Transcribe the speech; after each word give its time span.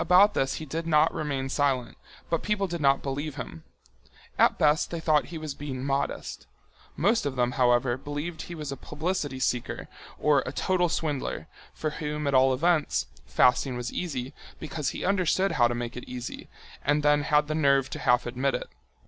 About 0.00 0.34
this 0.34 0.54
he 0.54 0.66
did 0.66 0.88
not 0.88 1.14
remain 1.14 1.48
silent, 1.48 1.96
but 2.30 2.42
people 2.42 2.66
did 2.66 2.80
not 2.80 3.00
believe 3.00 3.36
him. 3.36 3.62
At 4.36 4.58
best 4.58 4.90
they 4.90 4.98
thought 4.98 5.26
he 5.26 5.38
was 5.38 5.54
being 5.54 5.84
modest. 5.84 6.48
Most 6.96 7.24
of 7.24 7.36
them, 7.36 7.52
however, 7.52 7.96
believed 7.96 8.42
he 8.42 8.56
was 8.56 8.72
a 8.72 8.76
publicity 8.76 9.38
seeker 9.38 9.86
or 10.18 10.40
a 10.44 10.50
total 10.52 10.88
swindler, 10.88 11.46
for 11.74 11.90
whom, 11.90 12.26
at 12.26 12.34
all 12.34 12.52
events, 12.52 13.06
fasting 13.24 13.76
was 13.76 13.92
easy, 13.92 14.34
because 14.58 14.88
he 14.88 15.04
understood 15.04 15.52
how 15.52 15.68
to 15.68 15.76
make 15.76 15.96
it 15.96 16.08
easy, 16.08 16.48
and 16.84 17.04
then 17.04 17.22
had 17.22 17.46
the 17.46 17.54
nerve 17.54 17.88
to 17.90 18.00
half 18.00 18.26
admit 18.26 18.56
it. 18.56 18.66